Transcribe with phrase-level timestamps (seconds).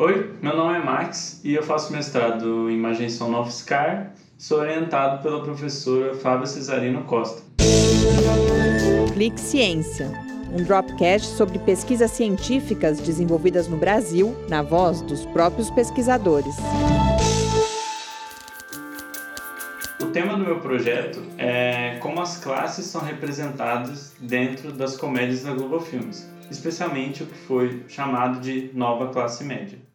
[0.00, 4.12] Oi, meu nome é Max e eu faço mestrado em Imagem Som no UFSCar.
[4.38, 7.42] Sou orientado pela professora Fábia Cesarino Costa.
[9.12, 10.08] Clique Ciência,
[10.52, 16.54] um dropcast sobre pesquisas científicas desenvolvidas no Brasil, na voz dos próprios pesquisadores.
[20.00, 25.52] O tema do meu projeto é como as classes são representadas dentro das comédias da
[25.54, 29.87] Globo Filmes, especialmente o que foi chamado de nova classe média.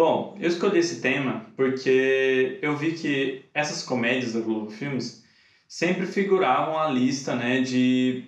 [0.00, 5.22] Bom, eu escolhi esse tema porque eu vi que essas comédias da Globo Filmes
[5.68, 8.24] sempre figuravam a lista né, de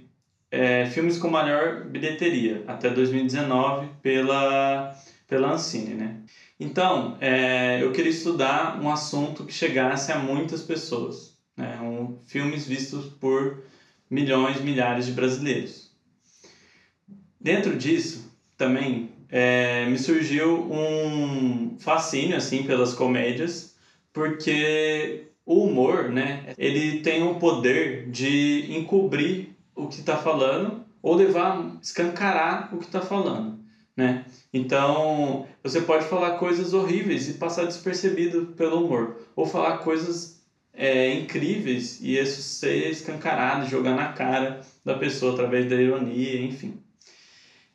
[0.51, 4.95] é, filmes com maior bilheteria até 2019 pela,
[5.27, 5.95] pela Ancine.
[5.95, 6.19] Né?
[6.61, 11.81] Então, é, eu queria estudar um assunto que chegasse a muitas pessoas, né?
[11.81, 13.63] um, filmes vistos por
[14.11, 15.91] milhões, milhares de brasileiros.
[17.41, 23.75] Dentro disso, também é, me surgiu um fascínio assim pelas comédias,
[24.13, 31.15] porque o humor, né, ele tem o poder de encobrir o que está falando ou
[31.15, 33.59] levar, escancarar o que está falando,
[33.97, 34.27] né?
[34.53, 40.43] Então, você pode falar coisas horríveis e passar despercebido pelo humor, ou falar coisas
[40.75, 46.83] é, incríveis e isso ser escancarado, jogar na cara da pessoa através da ironia, enfim.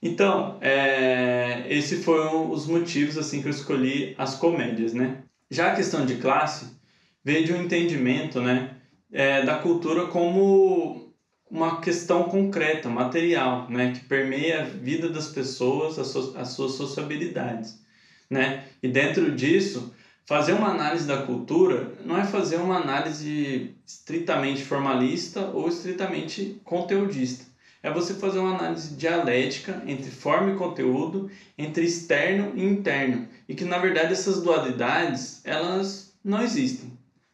[0.02, 1.37] Então, é,
[1.70, 5.24] esse foram os motivos assim que eu escolhi as comédias, né?
[5.50, 6.78] Já a questão de classe
[7.24, 8.76] veio de um entendimento, né,
[9.12, 11.14] é, da cultura como
[11.50, 16.72] uma questão concreta, material, né, que permeia a vida das pessoas, as, suas, as suas
[16.74, 17.82] sociabilidades,
[18.30, 18.66] né?
[18.84, 19.94] E dentro disso,
[20.26, 27.46] fazer uma análise da cultura não é fazer uma análise estritamente formalista ou estritamente conteudista
[27.82, 33.54] é você fazer uma análise dialética entre forma e conteúdo, entre externo e interno, e
[33.56, 36.92] que na verdade essas dualidades elas não existem,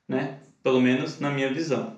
[0.08, 0.38] né?
[0.62, 1.98] Pelo menos na minha visão.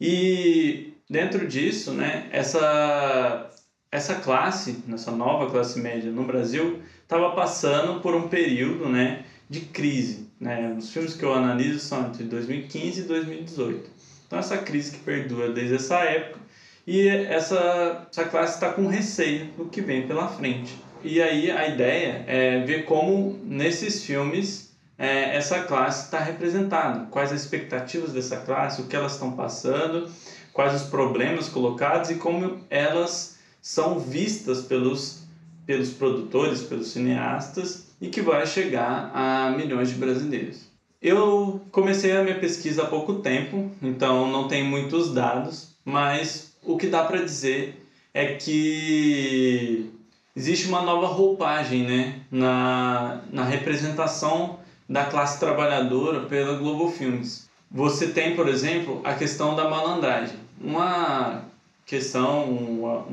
[0.00, 3.50] E dentro disso, né, essa
[3.90, 9.60] essa classe, essa nova classe média no Brasil, estava passando por um período, né, de
[9.60, 10.74] crise, né?
[10.76, 13.90] Os filmes que eu analiso são entre 2015 e 2018.
[14.26, 16.40] Então essa crise que perdura desde essa época
[16.86, 20.76] e essa, essa classe está com receio do que vem pela frente.
[21.02, 27.32] E aí a ideia é ver como nesses filmes é, essa classe está representada, quais
[27.32, 30.08] as expectativas dessa classe, o que elas estão passando,
[30.52, 35.24] quais os problemas colocados e como elas são vistas pelos,
[35.66, 40.72] pelos produtores, pelos cineastas e que vai chegar a milhões de brasileiros.
[41.02, 46.76] Eu comecei a minha pesquisa há pouco tempo, então não tenho muitos dados, mas o
[46.76, 49.90] que dá para dizer é que
[50.36, 54.58] existe uma nova roupagem né, na, na representação
[54.88, 57.48] da classe trabalhadora pela Globo Filmes.
[57.70, 61.44] Você tem, por exemplo, a questão da malandragem, uma
[61.84, 63.04] questão, uma,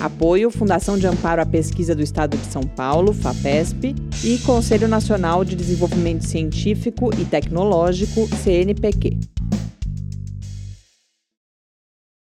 [0.00, 5.44] Apoio Fundação de Amparo à Pesquisa do Estado de São Paulo, FAPESP, e Conselho Nacional
[5.44, 9.37] de Desenvolvimento Científico e Tecnológico, CNPq.